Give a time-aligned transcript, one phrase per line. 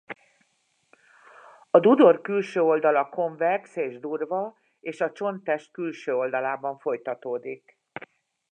[1.71, 7.77] A dudor külső oldala konvex és durva és a csont test külső oldalában folytatódik.